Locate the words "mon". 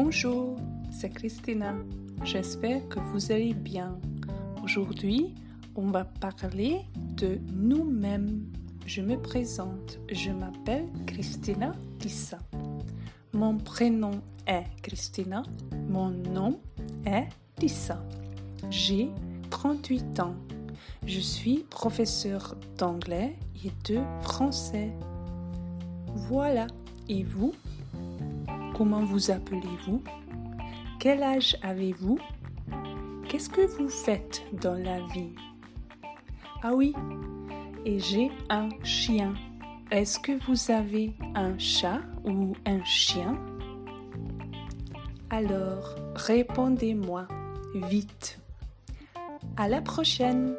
13.32-13.58, 15.88-16.10